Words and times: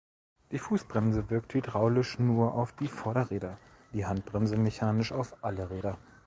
Die 0.49 0.57
Fußbremse 0.57 1.29
wirkt 1.29 1.53
hydraulisch 1.53 2.17
nur 2.17 2.55
auf 2.55 2.71
die 2.73 2.87
Vorderräder, 2.87 3.59
die 3.93 4.07
Handbremse 4.07 4.57
mechanisch 4.57 5.11
auf 5.11 5.43
alle 5.43 5.69
Räder. 5.69 5.99